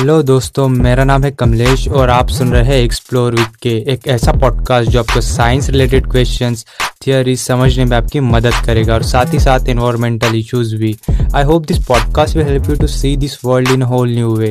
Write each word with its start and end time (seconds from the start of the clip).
Hello 0.00 0.22
दोस्तों, 0.22 0.68
मेरा 0.68 1.04
नाम 1.04 1.24
है 1.24 1.30
कमलेश 1.30 1.86
और 1.88 2.10
आप 2.10 2.28
सुन 2.28 2.52
रहे 2.52 2.64
हैं 2.64 2.84
एक्सप्लोर 2.84 3.34
विद 3.34 3.56
के 3.62 3.70
एक 3.92 4.06
ऐसा 4.08 4.32
पॉडकास्ट 4.32 4.90
जो 4.90 5.00
आपको 5.00 5.20
साइंस 5.20 5.68
रिलेटेड 5.70 6.06
क्वेश्चंस 6.06 6.64
थियोरी 7.06 7.34
समझने 7.36 7.84
में 7.84 7.96
आपकी 7.96 8.20
मदद 8.20 8.52
करेगा 8.66 8.94
और 8.94 9.02
साथ 9.02 9.32
ही 9.32 9.38
साथ 9.38 9.68
इन्वायरमेंटल 9.68 10.34
इश्यूज़ 10.34 10.74
भी। 10.76 10.96
I 11.34 11.42
hope 11.42 11.66
this 11.66 11.84
podcast 11.84 12.36
will 12.36 12.46
help 12.46 12.68
you 12.70 12.76
to 12.76 12.86
see 12.86 13.16
this 13.16 13.44
world 13.44 13.70
in 13.70 13.82
whole 13.82 14.14
new 14.14 14.34
way 14.36 14.50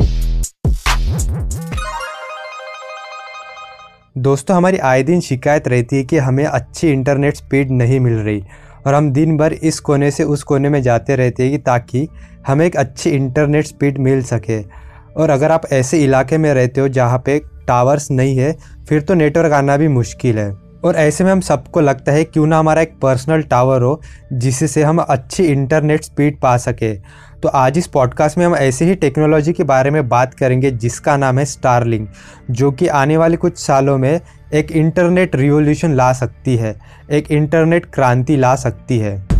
दोस्तों, 4.17 4.57
हमारी 4.57 4.77
आए 4.77 5.03
दिन 5.03 5.21
शिकायत 5.21 5.67
रहती 5.67 5.95
है 5.95 6.03
कि 6.03 6.17
हमें 6.17 6.45
अच्छी 6.45 6.87
इंटरनेट 6.87 7.35
स्पीड 7.35 7.71
नहीं 7.71 7.99
मिल 7.99 8.13
रही 8.13 8.43
और 8.87 8.93
हम 8.93 9.11
दिन 9.11 9.37
भर 9.37 9.53
इस 9.53 9.79
कोने 9.79 10.11
से 10.11 10.23
उस 10.23 10.43
कोने 10.43 10.69
में 10.69 10.81
जाते 10.81 11.15
रहते 11.15 11.49
हैं 11.49 11.61
ताकि 11.61 12.07
हमें 12.47 12.65
एक 12.65 12.75
अच्छी 12.75 13.09
इंटरनेट 13.09 13.65
स्पीड 13.65 13.97
मिल 13.97 14.23
सके। 14.23 14.88
और 15.17 15.29
अगर 15.29 15.51
आप 15.51 15.65
ऐसे 15.71 16.03
इलाके 16.03 16.37
में 16.37 16.53
रहते 16.53 16.81
हो 16.81 16.87
जहाँ 16.87 17.23
पे 17.25 17.41
टावर्स 17.67 18.11
नहीं 18.11 18.37
है, 18.37 18.57
फिर 18.89 19.01
तो 19.01 19.13
नेटवर्क 19.13 19.53
आना 19.53 19.77
भी 19.77 19.87
मुश्किल 19.87 20.39
है। 20.39 20.69
और 20.83 20.95
ऐसे 20.95 21.23
में 21.23 21.31
हम 21.31 21.39
सबको 21.41 21.81
लगता 21.81 22.11
है, 22.11 22.23
क्यों 22.23 22.47
ना 22.47 22.59
हमारा 22.59 22.81
एक 22.81 22.93
पर्सनल 23.01 23.41
टावर 23.41 23.81
हो, 23.81 24.01
जिससे 24.33 24.83
हम 24.83 24.97
अच्छी 24.97 25.43
इंटरनेट 25.43 26.03
स्पीड 26.03 26.39
पा 26.39 26.57
सके। 26.57 26.93
तो 27.41 27.47
आज 27.47 27.77
इस 27.77 27.87
पॉडकास्ट 27.87 28.37
में 28.37 28.45
हम 28.45 28.55
ऐसे 28.55 28.85
ही 28.85 28.95
टेक्नोलॉजी 28.95 29.53
के 29.53 29.63
बारे 29.63 29.91
में 29.91 30.09
बात 30.09 30.33
करेंगे, 30.33 30.71
जिसका 30.71 31.17
नाम 31.17 31.39
है 31.39 31.45
स्टारलिंग 31.45 32.07
जो 32.51 32.71
कि 32.71 32.87
आने 32.87 33.17
वाले 33.17 33.37
कुछ 33.37 33.57
सालों 33.57 33.97
में 33.97 34.21
एक 34.53 34.71
इंटरनेट 34.71 35.35
रिवोल्यूशन 35.35 35.93
ला 35.93 36.13
सकती 36.13 36.55
है, 36.55 36.75
एक 37.11 37.31
इंटरनेट 37.31 37.85
क्रांति 37.85 38.35
ला 38.35 38.55
सकती 38.55 38.97
है। 38.97 39.38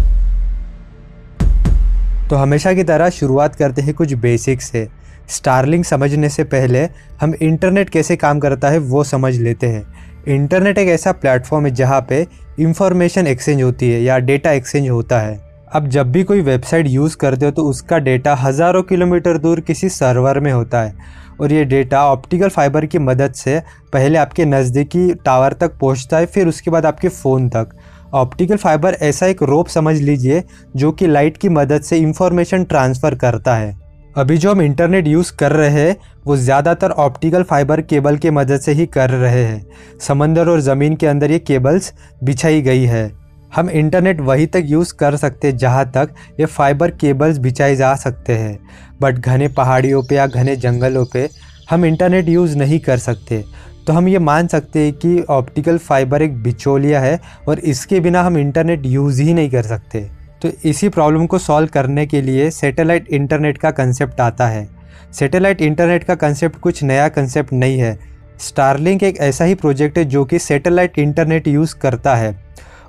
तो 2.30 2.36
हमेशा 2.36 2.74
की 2.74 2.84
तरह 2.84 3.10
शुरुआत 3.10 3.56
करते 3.56 3.82
हैं 3.82 3.94
कुछ 3.94 4.14
बेसिक 4.16 4.62
से। 4.62 4.88
स्टारलिंग 5.30 5.84
समझने 5.84 6.30
से 6.30 6.44
पहले 6.44 6.88
हम 7.22 7.34
इंटरनेट 7.34 7.90
कैसे 7.90 8.16
काम 8.16 8.40
करता 8.40 8.70
है 8.70 8.78
वो 8.80 9.03
समझ 9.03 9.34
लेते 9.36 9.67
हैं। 9.67 9.84
इंटरनेट 10.28 10.78
एक 10.78 10.88
ऐसा 10.88 11.12
प्लेटफॉर्म 11.12 11.66
है 11.66 11.72
जहाँ 11.73 12.06
पे 12.09 12.26
इंफॉर्मेशन 12.59 13.28
एक्सचेंज 13.28 13.62
होती 13.62 13.92
है 13.92 14.02
या 14.02 14.18
डेटा 14.20 14.52
एक्सचेंज 14.52 14.90
होता 14.90 15.20
है। 15.20 15.40
अब 15.73 15.88
जब 15.88 16.12
भी 16.12 16.23
कोई 16.23 16.42
वेबसाइट 16.42 16.88
यूज़ 16.88 17.18
करते 17.18 17.45
हो 17.45 17.52
तो 17.52 17.64
उसका 17.64 17.98
डेटा 18.00 18.36
हज़ारों 18.36 18.84
किलोमीटर 18.84 19.38
दूर 19.38 19.59
किसी 19.59 19.90
सर्वर 19.90 20.40
में 20.40 20.52
होता 20.52 20.81
है। 20.81 21.18
और 21.42 21.53
ये 21.53 21.66
डेटा 21.66 22.06
ऑप्टिकल 22.06 22.50
फाइबर 22.50 22.86
की 22.86 23.00
मदद 23.00 23.34
से 23.34 23.62
पहले 23.94 24.18
आपके 24.18 24.46
नज़दीकी 24.46 25.14
टावर 25.16 25.53
तक 25.53 25.78
पहुँचता 25.78 26.18
है, 26.18 26.25
फिर 26.25 26.48
उसके 26.48 26.72
बाद 26.72 26.86
आपके 26.86 27.09
फ़ोन 27.09 27.50
तक। 27.50 27.70
ऑप्टिकल 28.14 28.58
फाइबर 28.58 28.94
ऐसा 28.94 29.26
एक 29.26 29.44
रोप 29.44 29.68
समझ 29.68 29.96
लीजिए, 29.98 30.44
जो 30.76 30.92
कि 30.92 31.08
लाइट 31.08 31.38
की 31.38 31.50
मदद 31.50 31.82
से 31.82 31.98
इंफॉर्मेशन 31.98 32.64
ट्रांसफ़र 32.64 33.16
करता 33.16 33.56
है। 33.56 33.78
अभी 34.18 34.38
जो 34.38 34.52
हम 34.52 34.62
इंटरनेट 34.62 35.08
यूज़ 35.08 35.32
कर 35.34 35.52
रहे 35.52 35.70
हैं, 35.72 35.96
वो 36.26 36.36
ज़्यादातर 36.38 36.92
ऑप्टिकल 36.92 37.44
फाइबर 37.44 37.82
केबल 37.82 38.18
की 38.18 38.30
मदद 38.30 38.60
से 38.60 38.72
ही 38.72 38.86
कर 38.86 39.10
रहे 39.10 39.44
हैं। 39.44 39.66
समंदर 40.00 40.50
और 40.50 40.62
ज़मीन 40.62 40.96
के 40.96 41.08
अंदर 41.08 41.32
ये 41.32 41.40
केबल्स 41.40 41.94
बिछाई 42.24 42.62
गई 42.62 42.84
है। 42.84 43.12
हम 43.56 43.70
इंटरनेट 43.70 44.20
वहीं 44.22 44.48
तक 44.48 44.64
यूज़ 44.66 44.94
कर 44.94 45.16
सकते 45.16 45.52
जहाँ 45.52 45.86
तक 45.92 46.16
ये 46.40 46.46
फाइबर 46.46 46.92
केबल्स 46.92 47.38
बिछाए 47.38 47.76
जा 47.76 47.94
सकते 47.96 48.34
हैं। 48.34 48.60
बट 49.02 49.20
घने 49.20 49.48
पहाड़ियों 49.48 50.04
पे 50.04 50.16
या 50.16 50.28
घने 50.28 50.56
जंगलों 50.56 51.06
पे 51.06 51.28
हम 51.70 51.86
इंटरनेट 51.86 52.30
यूज़ 52.30 52.58
नहीं 52.58 52.80
कर 52.80 52.98
सकते। 52.98 53.44
तो 53.90 53.94
हम 53.94 54.08
ये 54.08 54.20
मान 54.20 54.48
सकते 54.48 54.80
हैं 54.80 54.94
कि 54.94 55.22
ऑप्टिकल 55.30 55.78
फाइबर 55.78 56.22
एक 56.22 56.36
बिचौलिया 56.44 57.00
है 57.00 57.20
और 57.48 57.59
इसके 57.59 58.00
बिना 58.00 58.22
हम 58.23 58.38
इंटरनेट 58.38 58.86
यूज़ 58.86 59.22
ही 59.22 59.34
नहीं 59.34 59.50
कर 59.50 59.62
सकते। 59.62 60.00
तो 60.42 60.50
इसी 60.66 60.90
प्रॉब्लम 60.90 61.26
को 61.26 61.38
सॉल्व 61.38 61.68
करने 61.68 62.06
के 62.06 62.22
लिए 62.22 62.50
सैटेलाइट 62.52 63.08
इंटरनेट 63.08 63.58
का 63.58 63.72
कंसेप्ट 63.72 64.22
आता 64.22 64.48
है। 64.48 64.68
सैटेलाइट 65.14 65.62
इंटरनेट 65.62 66.04
का 66.04 66.16
कंसेप्ट 66.16 66.59
कुछ 66.59 66.84
नया 66.84 67.08
कंसेप्ट 67.08 67.54
नहीं 67.54 67.80
है। 67.80 67.98
स्टारलिंक 68.40 69.03
एक 69.03 69.18
ऐसा 69.19 69.46
ही 69.46 69.56
प्रोजेक्ट 69.56 69.97
है 69.97 70.06
जो 70.06 70.25
कि 70.25 70.40
सैटेलाइट 70.40 71.00
इंटरनेट 71.00 71.47
यूज़ 71.47 71.75
करता 71.75 72.16
है 72.16 72.36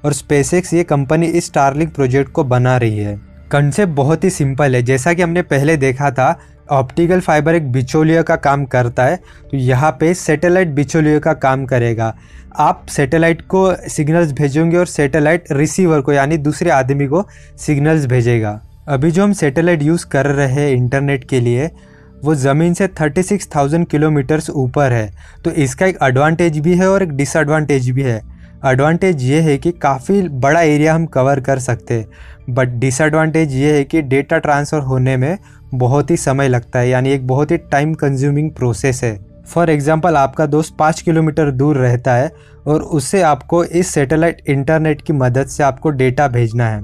और 0.05 0.13
स्पेसएक्स 0.13 0.75
ये 0.75 0.85
कंपनी 0.85 1.27
इस 1.27 1.47
स्टारलिंक 1.47 1.95
प्रोजेक्ट 1.95 2.33
को 2.33 2.45
बना 2.45 2.77
रही 2.77 2.99
है। 2.99 3.21
कंसेप्ट 3.51 3.93
बहुत 3.93 4.25
ही 4.25 4.31
सिंपल 4.31 4.75
है। 4.75 4.83
जैसा 4.83 5.15
कि 5.15 5.23
हमने 5.23 5.43
पहले 5.43 5.77
देखा 5.77 6.11
था 6.11 6.39
ऑप्टिकल 6.71 7.21
फाइबर 7.21 7.55
एक 7.55 7.71
बिचौलिया 7.73 8.23
का 8.23 8.37
काम 8.39 8.65
करता 8.65 9.05
है 9.05 9.17
तो 9.51 9.57
यहाँ 9.57 9.91
पे 10.01 10.13
सैटेलाइट 10.15 10.69
बिचौलिया 10.69 11.19
का 11.19 11.33
काम 11.35 11.65
करेगा। 11.67 12.15
आप 12.59 12.87
सैटेलाइट 12.91 13.43
को 13.49 13.73
सिग्नल्स 13.89 14.33
भेजेंगे 14.33 14.77
और 14.77 14.87
सैटेलाइट 14.87 15.53
रिसीवर 15.53 16.01
को 16.01 16.13
यानी 16.13 16.37
दूसरे 16.39 16.71
आदमी 16.71 17.07
को 17.07 17.27
सिग्नल्स 17.59 18.07
भेजेगा। 18.07 18.61
अभी 18.89 19.11
जो 19.11 19.23
हम 19.23 19.33
सैटेलाइट 19.33 19.83
यूज़ 19.83 20.07
कर 20.07 20.27
रहे 20.27 20.53
हैं 20.53 20.71
इंटरनेट 20.71 21.25
के 21.25 21.41
लिए 21.41 21.71
वो 22.25 22.35
ज़मीन 22.35 22.75
से 22.75 22.87
36,000 22.91 23.85
किलोमीटर्स 23.85 24.51
ऊपर 24.53 24.93
है। 24.93 25.11
तो 25.45 25.51
इसका 25.53 25.87
एक 25.87 25.99
एडवांटेज 26.03 26.59
भी 26.59 26.75
है 26.75 26.89
और 26.89 27.03
एक 27.03 27.13
डिसएडवांटेज 27.13 27.91
भी 27.91 28.03
है। 28.03 28.21
एडवांटेज 28.63 29.23
ये 29.23 29.41
है 29.41 29.57
कि 29.59 29.71
काफ़ी 29.73 30.21
बड़ा 30.23 30.61
एरिया 30.63 30.95
हम 30.95 31.07
कवर 31.07 31.41
कर 31.41 31.59
सकते 31.59 31.95
हैं। 31.95 32.55
बट 32.55 32.69
डिसएडवांटेज 32.79 33.55
ये 33.55 33.73
है 33.73 33.85
कि 33.85 34.03
डेटा 34.03 34.39
ट्रांसफ़र 34.39 34.81
होने 34.81 35.17
में 35.17 35.39
बहुत 35.75 36.11
ही 36.11 36.17
समय 36.17 36.49
लगता 36.49 36.79
है, 36.79 36.89
यानी 36.89 37.11
एक 37.11 37.27
बहुत 37.27 37.51
ही 37.51 37.57
टाइम 37.59 37.95
कंज्यूमिंग 37.95 38.51
प्रोसेस 38.51 39.03
है। 39.05 39.19
फॉर 39.47 39.71
एग्ज़ाम्पल 39.71 40.17
आपका 40.17 40.47
दोस्त 40.47 40.75
पाँच 40.79 41.01
किलोमीटर 41.01 41.51
दूर 41.51 41.77
रहता 41.77 42.15
है 42.15 42.31
और 42.67 42.83
उससे 42.83 43.23
आपको 43.23 43.63
इस 43.65 43.89
सैटेलाइट 43.89 44.43
इंटरनेट 44.49 45.03
की 45.03 45.13
मदद 45.13 45.47
से 45.47 45.63
आपको 45.63 45.91
डेटा 45.91 46.29
भेजना 46.29 46.69
है। 46.69 46.81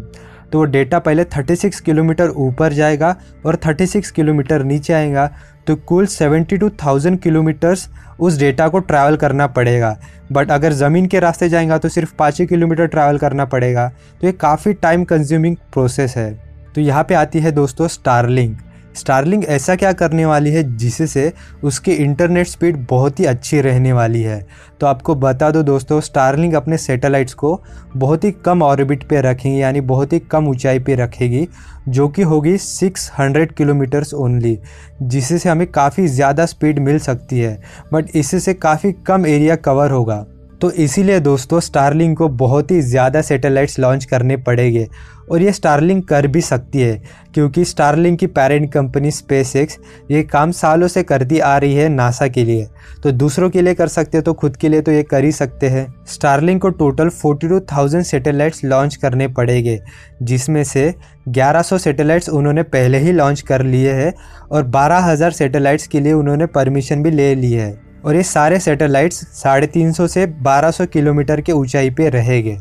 तो 0.56 0.60
वो 0.60 0.64
डेटा 0.64 0.98
पहले 0.98 1.24
36 1.24 1.80
किलोमीटर 1.80 2.28
ऊपर 2.28 2.72
जाएगा 2.72 3.14
और 3.46 3.56
36 3.56 4.10
किलोमीटर 4.10 4.62
नीचे 4.64 4.92
आएगा। 4.92 5.26
तो 5.66 5.74
कुल 5.86 6.06
72,000 6.06 7.16
किलोमीटर्स 7.16 7.88
उस 8.20 8.38
डेटा 8.38 8.68
को 8.68 8.78
ट्रैवल 8.80 9.16
करना 9.16 9.46
पड़ेगा। 9.46 9.90
बट 10.32 10.50
अगर 10.50 10.72
ज़मीन 10.72 11.06
के 11.06 11.20
रास्ते 11.20 11.48
जाएगा 11.48 11.78
तो 11.78 11.88
सिर्फ़ 11.88 12.14
पाँच 12.18 12.40
ही 12.40 12.46
किलोमीटर 12.46 12.86
ट्रैवल 12.86 13.18
करना 13.18 13.44
पड़ेगा। 13.44 13.88
तो 14.20 14.26
ये 14.26 14.32
काफ़ी 14.32 14.72
टाइम 14.72 15.04
कंज्यूमिंग 15.04 15.56
प्रोसेस 15.72 16.16
है। 16.16 16.32
तो 16.74 16.80
यहाँ 16.80 17.04
पे 17.04 17.14
आती 17.14 17.40
है 17.40 17.52
दोस्तों 17.52 17.88
स्टारलिंक 17.88 18.58
स्टारलिंक 18.96 19.44
ऐसा 19.44 19.74
क्या 19.76 19.92
करने 19.92 20.24
वाली 20.26 20.50
है 20.50 20.62
जिससे 20.76 21.32
उसकी 21.64 21.92
इंटरनेट 21.94 22.46
स्पीड 22.46 22.86
बहुत 22.90 23.20
ही 23.20 23.24
अच्छी 23.24 23.60
रहने 23.60 23.92
वाली 23.92 24.22
है? 24.22 24.46
तो 24.80 24.86
आपको 24.86 25.14
बता 25.14 25.50
दो 25.50 25.62
दोस्तों 25.62 26.00
स्टारलिंक 26.00 26.54
अपने 26.54 26.78
सैटेलाइट्स 26.78 27.34
को 27.34 27.60
बहुत 27.96 28.24
ही 28.24 28.30
कम 28.44 28.62
ऑर्बिट 28.62 29.08
पे 29.08 29.20
रखेंगे, 29.20 29.58
यानी 29.58 29.80
बहुत 29.82 30.12
ही 30.12 30.18
कम 30.20 30.48
ऊंचाई 30.48 30.78
पे 30.78 30.94
रखेगी, 30.94 31.46
जो 31.88 32.08
कि 32.08 32.22
होगी 32.22 32.56
600 32.58 33.52
किलोमीटर्स 33.52 34.14
ओनली, 34.14 34.58
जिससे 35.02 35.48
हमें 35.48 35.66
काफ़ी 35.66 36.06
ज़्यादा 36.06 36.46
स्पीड 36.46 36.78
मिल 36.78 36.98
सकती 36.98 37.40
है, 37.40 37.60
बट 37.92 38.16
इससे 38.16 38.54
काफ़ी 38.54 38.92
कम 39.06 39.26
एरिया 39.26 39.56
कवर 39.56 39.90
होगा। 39.90 40.24
तो 40.60 40.70
इसीलिए 40.72 41.20
दोस्तों 41.20 41.60
स्टारलिंग 41.60 42.16
को 42.16 42.28
बहुत 42.36 42.70
ही 42.70 42.80
ज़्यादा 42.82 43.20
सैटेलाइट्स 43.22 43.78
लॉन्च 43.78 44.04
करने 44.04 44.36
पड़ेंगे। 44.38 44.88
और 45.30 45.42
ये 45.42 45.52
स्टारलिंग 45.52 46.02
कर 46.02 46.26
भी 46.26 46.40
सकती 46.40 46.80
है 46.80 47.00
क्योंकि 47.34 47.64
स्टारलिंग 47.64 48.16
की 48.18 48.26
पेरेंट 48.28 48.70
कंपनी 48.72 49.10
स्पेस 49.10 49.54
एक्स 49.56 49.78
ये 50.10 50.22
काम 50.24 50.50
सालों 50.52 50.88
से 50.88 51.02
करती 51.02 51.38
आ 51.38 51.56
रही 51.58 51.74
है 51.74 51.88
नासा 51.88 52.28
के 52.28 52.44
लिए। 52.44 52.66
तो 53.02 53.12
दूसरों 53.12 53.48
के 53.50 53.62
लिए 53.62 53.74
कर 53.74 53.88
सकते 53.88 54.20
तो 54.20 54.34
खुद 54.34 54.56
के 54.56 54.68
लिए 54.68 54.80
तो 54.80 54.92
ये 54.92 55.02
कर 55.02 55.24
ही 55.24 55.32
सकते 55.32 55.68
हैं। 55.68 55.86
स्टारलिंग 56.08 56.60
को 56.60 56.68
टोटल 56.72 57.08
42,000 57.14 58.02
सैटेलाइट्स 58.04 58.64
लॉन्च 58.64 58.96
करने 58.96 59.28
पड़ेंगे 59.30 59.78
जिसमें 60.22 60.62
से 60.64 60.92
1100 61.30 61.78
सैटेलाइट्स 61.78 62.28
उन्होंने 62.30 62.62
पहले 62.64 62.98
ही 62.98 63.12
लॉन्च 63.12 63.40
कर 63.42 63.62
लिए 63.64 63.92
हैं 63.92 64.12
और 64.50 64.62
12,000 64.68 65.32
सैटेलाइट्स 65.32 65.86
के 65.86 66.00
लिए 66.00 66.12
उन्होंने 66.14 66.46
परमिशन 66.48 67.02
भी 67.02 67.10
ले 67.10 67.34
ली 67.34 67.52
है। 67.52 67.74
और 68.06 68.16
ये 68.16 68.22
सारे 68.22 68.58
सैटेलाइट्स 68.60 69.16
साढ़े 69.34 69.66
तीन 69.66 69.92
सौ 69.92 70.06
से 70.06 70.26
बारह 70.26 70.70
सौ 70.70 70.86
किलोमीटर 70.86 71.40
के 71.40 71.52
ऊंचाई 71.52 71.90
पे 71.90 72.08
रहेंगे। 72.08 72.56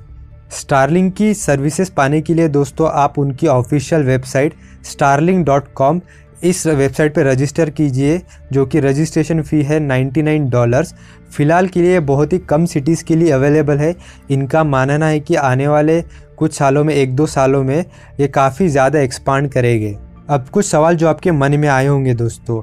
स्टारलिंग 0.51 1.11
की 1.11 1.33
सर्विसेज़ 1.33 1.91
पाने 1.91 2.22
के 2.22 2.33
लिए 2.33 2.47
दोस्तों 2.50 2.89
आप 2.91 3.19
उनकी 3.19 3.47
official 3.47 4.03
website 4.03 4.53
Starlink 4.84 5.43
dot 5.46 5.73
com 5.73 6.02
इस 6.43 6.66
वेबसाइट 6.67 7.14
पे 7.16 7.23
रजिस्टर 7.23 7.70
कीजिए, 7.70 8.22
जो 8.53 8.66
कि 8.66 8.79
रजिस्ट्रेशन 8.79 9.41
फ़ी 9.41 9.61
है 9.64 9.79
99 9.81 10.49
डॉलर्स 10.49 10.93
फ़िलहाल 11.31 11.67
के 11.67 11.81
लिए 11.81 11.99
बहुत 12.02 12.34
ही 12.34 12.37
कम 12.40 12.66
सिटीज़ 12.66 13.03
के 13.03 13.16
लिए 13.16 13.31
अवेलेबल 13.31 13.78
है। 13.78 13.96
इनका 14.31 14.64
मानना 14.64 15.08
है 15.08 15.20
कि 15.20 15.35
आने 15.35 15.67
वाले 15.67 16.02
कुछ 16.37 16.53
सालों 16.53 16.84
में, 16.84 16.93
एक 16.96 17.16
दो 17.16 17.25
सालों 17.25 17.64
में, 17.64 17.85
ये 18.20 18.28
काफ़ी 18.28 18.67
ज़्यादा 18.67 18.99
एक्सपांड 18.99 19.52
करेंगे। 19.52 19.97
अब 20.29 20.49
कुछ 20.49 20.66
सवाल 20.66 20.96
जो 20.96 21.08
आपके 21.08 21.31
मन 21.31 21.59
में 21.59 21.67
आए 21.70 21.87
होंगे 21.87 22.14
दोस्तों 22.14 22.61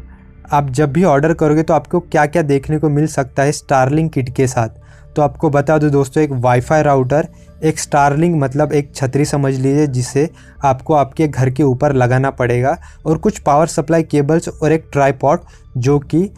आप 0.52 0.70
जब 0.70 0.92
भी 0.92 1.04
ऑर्डर 1.04 1.32
करोगे 1.34 1.62
तो 1.62 1.74
आपको 1.74 2.00
क्या 2.02 2.24
क्या 2.26 2.42
देखने 2.42 2.78
को 2.78 2.88
मिल 2.88 3.06
सकता 3.06 3.42
है 3.42 3.52
स्टारलिंग 3.52 4.10
किट 4.10 4.34
के 4.36 4.46
साथ। 4.46 4.68
तो 5.16 5.22
आपको 5.22 5.50
बता 5.50 5.76
दूँ 5.78 5.90
दोस्तों, 5.90 6.22
एक 6.22 6.30
वाईफाई 6.32 6.82
राउटर 6.82 7.28
एक 7.62 7.78
स्टारलिंग 7.78 8.34
मतलब 8.40 8.72
एक 8.72 8.90
छतरी 8.94 9.24
समझ 9.24 9.54
लीजिए, 9.54 9.86
जिसे 9.86 10.28
आपको 10.64 10.94
आपके 10.94 11.28
घर 11.28 11.50
के 11.50 11.62
ऊपर 11.62 11.92
लगाना 11.92 12.30
पड़ेगा, 12.32 12.76
और 13.06 13.18
कुछ 13.18 13.38
पावर 13.38 13.66
सप्लाई 13.68 14.02
केबल्स 14.02 14.48
और 14.50 14.72
एक 14.72 14.88
ट्राईपॉड 14.92 15.40
जो 15.76 15.98
कि 16.00 16.28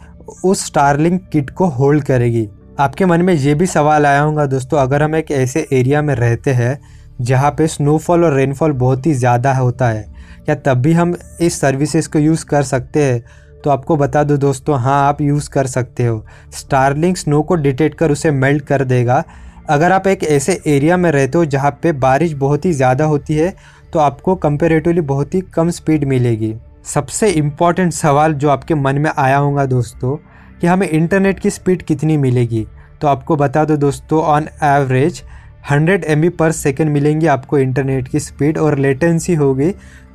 उस 0.45 0.65
स्टारलिंग 0.65 1.19
किट 1.31 1.49
को 1.49 1.65
होल्ड 1.67 2.03
करेगी। 2.03 2.47
आपके 2.79 3.05
मन 3.05 3.21
में 3.21 3.33
ये 3.33 3.53
भी 3.53 3.67
सवाल 3.67 4.05
आया 4.05 4.21
होगा 4.21 4.45
दोस्तों, 4.45 4.79
अगर 4.79 5.03
हम 5.03 5.15
एक 5.15 5.31
ऐसे 5.33 5.67
एरिया 5.73 6.01
में 6.01 6.13
रहते 6.15 6.51
हैं, 6.51 6.79
जहाँ 7.21 7.51
पे 7.51 7.67
स्नोफॉल 7.67 8.25
और 8.25 8.33
रेनफॉल 8.33 8.71
बहुत 8.73 9.05
ही 9.05 9.13
ज़्यादा 9.13 9.53
होता 9.53 9.87
है, 9.87 10.05
क्या 10.45 10.55
तब 10.55 10.77
भी 10.77 10.93
हम 10.93 11.15
इस 11.41 11.59
सर्विसेज़ 11.61 12.09
को 12.09 12.19
यूज़ 12.19 12.45
कर 12.45 12.63
सकते 12.63 13.03
हैं? 13.03 13.23
तो 13.65 13.71
आपको 13.71 13.95
बता 13.97 14.23
दो 14.23 14.35
दोस्तों 14.37 14.77
हाँ 14.79 15.01
आप 15.03 15.21
यूज़ 15.21 15.49
कर 15.49 15.67
सकते 15.67 16.05
हो। 16.05 16.25
स्टारलिंग 16.53 17.15
स्नो 17.15 17.41
को 17.41 17.55
डिटेक्ट 17.55 17.97
कर, 17.97 18.11
उसे 18.11 18.31
मेल्ट 18.31 18.65
कर 18.65 18.83
देगा। 18.85 19.23
अगर 19.69 19.91
आप 19.91 20.07
एक 20.07 20.23
ऐसे 20.23 20.59
एरिया 20.67 20.97
में 20.97 21.09
रहते 21.11 21.37
हो 21.37 21.45
जहाँ 21.47 21.71
पे 21.83 21.91
बारिश 21.93 22.33
बहुत 22.35 22.65
ही 22.65 22.73
ज़्यादा 22.73 23.05
होती 23.05 23.35
है 23.35 23.53
तो 23.93 23.99
आपको 23.99 24.35
कंपेरेटिवली 24.37 25.01
बहुत 25.03 25.33
ही 25.35 25.41
कम 25.55 25.69
स्पीड 25.71 26.03
मिलेगी। 26.05 26.53
सबसे 26.85 27.29
इंपॉर्टेंट 27.31 27.93
सवाल 27.93 28.33
जो 28.33 28.49
आपके 28.49 28.75
मन 28.75 28.97
में 28.97 29.09
आया 29.09 29.37
होगा 29.37 29.65
दोस्तों, 29.65 30.15
कि 30.61 30.67
हमें 30.67 30.87
इंटरनेट 30.89 31.39
की 31.39 31.49
स्पीड 31.49 31.81
कितनी 31.83 32.17
मिलेगी? 32.19 32.65
तो 33.01 33.07
आपको 33.07 33.35
बता 33.35 33.65
दो 33.65 33.77
दोस्तों 33.77 34.21
ऑन 34.23 34.47
एवरेज 34.65 35.23
100 35.71 36.03
एम 36.05 36.29
पर 36.29 36.51
सेकेंड 36.53 36.91
मिलेंगी 36.91 37.27
आपको 37.27 37.59
इंटरनेट 37.59 38.07
की 38.07 38.19
स्पीड 38.21 38.57
और 38.57 38.77
लेटेंसी 38.79 39.33
होगी 39.35 39.71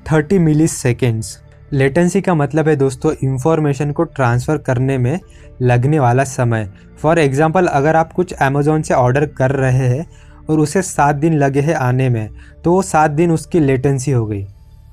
30 0.06 0.38
मिली 0.40 0.66
सेकेंड्स 0.68 1.38
लेटेंसी 1.72 2.20
का 2.20 2.34
मतलब 2.34 2.68
है 2.68 2.74
दोस्तों 2.76 3.12
इंफॉर्मेशन 3.24 3.90
को 3.92 4.04
ट्रांसफ़र 4.04 4.58
करने 4.58 4.96
में 4.98 5.18
लगने 5.62 5.98
वाला 5.98 6.24
समय। 6.24 6.68
फॉर 7.02 7.18
एग्ज़ाम्पल 7.18 7.66
अगर 7.66 7.96
आप 7.96 8.12
कुछ 8.12 8.32
अमेज़ोन 8.32 8.82
से 8.82 8.94
ऑर्डर 8.94 9.26
कर 9.28 9.50
रहे 9.52 9.88
हैं 9.88 10.06
और 10.50 10.60
उसे 10.60 10.82
सात 10.82 11.16
दिन 11.16 11.34
लगे 11.34 11.60
हैं 11.60 11.74
आने 11.74 12.08
में 12.08 12.28
तो 12.64 12.72
वो 12.72 12.82
सात 12.82 13.10
दिन 13.10 13.30
उसकी 13.30 13.60
लेटेंसी 13.60 14.10
हो 14.10 14.24
गई। 14.26 14.44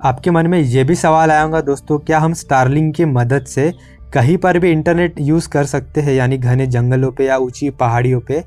आपके 0.04 0.30
मन 0.30 0.46
में 0.46 0.58
ये 0.58 0.84
भी 0.84 0.94
सवाल 0.94 1.30
आया 1.30 1.42
होगा 1.42 1.60
दोस्तों, 1.60 1.98
क्या 1.98 2.18
हम 2.18 2.34
स्टारलिंग 2.34 2.92
की 2.94 3.04
मदद 3.06 3.46
से 3.46 3.72
कहीं 4.12 4.36
पर 4.36 4.58
भी 4.58 4.70
इंटरनेट 4.70 5.14
यूज़ 5.20 5.48
कर 5.48 5.64
सकते 5.66 6.00
हैं? 6.00 6.12
यानी 6.12 6.38
घने 6.38 6.66
जंगलों 6.66 7.10
पे 7.12 7.26
या 7.26 7.36
ऊँची 7.38 7.70
पहाड़ियों 7.72 8.20
पे? 8.20 8.42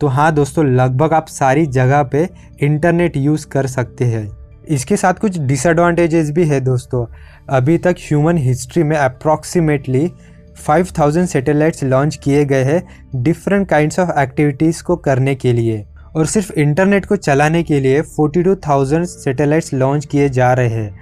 तो 0.00 0.06
हाँ 0.06 0.32
दोस्तों, 0.34 0.64
लगभग 0.66 1.12
आप 1.12 1.26
सारी 1.28 1.66
जगह 1.68 2.02
पे 2.04 2.28
इंटरनेट 2.62 3.16
यूज़ 3.16 3.46
कर 3.46 3.66
सकते 3.68 4.04
हैं। 4.04 4.28
इसके 4.68 4.96
साथ 4.96 5.14
कुछ 5.14 5.38
डिसएडवांटेजेस 5.38 6.30
भी 6.30 6.44
है 6.44 6.60
दोस्तों। 6.60 7.06
अभी 7.48 7.78
तक 7.78 7.96
ह्यूमन 7.98 8.36
हिस्ट्री 8.36 8.82
में 8.82 8.96
अप्रॉक्सीमेटली 8.96 10.10
5000 10.58 11.26
सैटेलाइट्स 11.26 11.84
लॉन्च 11.84 12.16
किए 12.16 12.44
गए 12.44 12.64
हैं 12.64 12.82
डिफरेंट 13.22 13.68
काइंड्स 13.68 13.98
ऑफ़ 13.98 14.10
एक्टिविटीज़ 14.18 14.82
को 14.82 14.96
करने 14.96 15.34
के 15.34 15.52
लिए। 15.52 15.84
और 16.16 16.26
सिर्फ़ 16.26 16.52
इंटरनेट 16.52 17.06
को 17.06 17.16
चलाने 17.16 17.62
के 17.62 17.80
लिए 17.80 18.02
42,000 18.02 19.04
सैटेलाइट्स 19.04 19.72
लॉन्च 19.74 20.04
किए 20.06 20.28
जा 20.28 20.52
रहे 20.52 20.68
हैं 20.68 21.00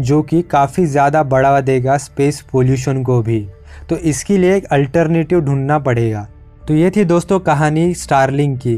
जो 0.00 0.22
कि 0.22 0.42
काफ़ी 0.42 0.86
ज़्यादा 0.86 1.22
बढ़ावा 1.22 1.60
देगा 1.60 1.96
स्पेस 1.96 2.40
पोल्यूशन 2.52 3.02
को 3.02 3.22
भी। 3.22 3.48
तो 3.88 3.96
इसके 3.96 4.38
लिए 4.38 4.56
एक 4.56 4.64
अल्टरनेटिव 4.64 5.40
ढूंढना 5.40 5.78
पड़ेगा। 5.78 6.26
तो 6.68 6.74
ये 6.74 6.90
थी 6.90 7.04
दोस्तों 7.04 7.38
कहानी 7.40 7.94
स्टारलिंग 7.94 8.56
की। 8.58 8.74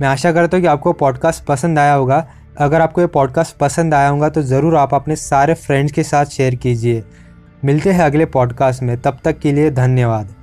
मैं 0.00 0.08
आशा 0.08 0.32
करता 0.32 0.56
हूँ 0.56 0.62
कि 0.62 0.68
आपको 0.68 0.92
पॉडकास्ट 0.92 1.44
पसंद 1.44 1.78
आया 1.78 1.94
होगा। 1.94 2.26
अगर 2.56 2.80
आपको 2.80 3.00
ये 3.00 3.06
पॉडकास्ट 3.06 3.56
पसंद 3.56 3.94
आया 3.94 4.08
होगा 4.08 4.28
तो 4.28 4.42
ज़रूर 4.42 4.76
आप 4.76 4.94
अपने 4.94 5.16
सारे 5.16 5.54
फ्रेंड्स 5.56 5.92
के 5.92 6.02
साथ 6.02 6.26
शेयर 6.26 6.54
कीजिए। 6.54 7.02
मिलते 7.64 7.90
हैं 7.90 8.00
अगले 8.00 8.24
पॉडकास्ट 8.26 8.82
में। 8.82 8.96
तब 9.00 9.18
तक 9.24 9.38
के 9.38 9.52
लिए 9.52 9.70
धन्यवाद। 9.70 10.34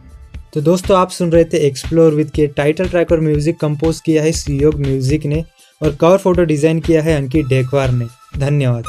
तो 0.53 0.61
दोस्तों, 0.61 0.97
आप 0.97 1.09
सुन 1.09 1.31
रहे 1.31 1.44
थे 1.44 1.57
एक्सप्लोर 1.67 2.13
विद 2.13 2.29
के 2.29 2.47
टाइटल 2.47 2.88
ट्रैक 2.89 3.11
और 3.11 3.19
म्यूज़िक 3.21 3.59
कंपोज 3.59 4.00
किया 4.01 4.23
है 4.23 4.31
सीयोग 4.31 4.79
म्यूज़िक 4.79 5.25
ने 5.25 5.44
और 5.81 5.95
कवर 5.95 6.17
फ़ोटो 6.17 6.44
डिज़ाइन 6.44 6.79
किया 6.79 7.01
है 7.01 7.15
अंकित 7.15 7.47
डेकवार 7.47 7.91
ने। 7.91 8.06
धन्यवाद। 8.38 8.85